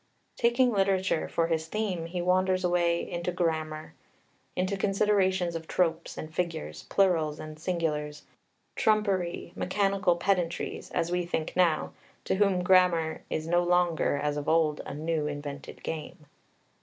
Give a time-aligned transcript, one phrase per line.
[0.35, 3.93] Taking literature for his theme, he wanders away into grammar,
[4.55, 8.23] into considerations of tropes and figures, plurals and singulars,
[8.75, 11.93] trumpery mechanical pedantries, as we think now,
[12.25, 16.25] to whom grammar is no longer, as of old, "a new invented game."